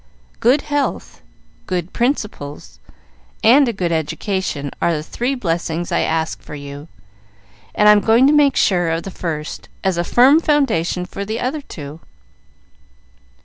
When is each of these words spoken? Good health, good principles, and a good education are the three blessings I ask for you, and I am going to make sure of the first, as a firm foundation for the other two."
Good 0.39 0.63
health, 0.63 1.21
good 1.67 1.93
principles, 1.93 2.79
and 3.43 3.67
a 3.67 3.71
good 3.71 3.91
education 3.91 4.71
are 4.81 4.91
the 4.93 5.03
three 5.03 5.35
blessings 5.35 5.91
I 5.91 5.99
ask 5.99 6.41
for 6.41 6.55
you, 6.55 6.87
and 7.75 7.87
I 7.87 7.91
am 7.91 7.99
going 8.01 8.25
to 8.25 8.33
make 8.33 8.55
sure 8.55 8.89
of 8.89 9.03
the 9.03 9.11
first, 9.11 9.69
as 9.83 9.97
a 9.97 10.03
firm 10.03 10.39
foundation 10.39 11.05
for 11.05 11.23
the 11.23 11.39
other 11.39 11.61
two." 11.61 11.99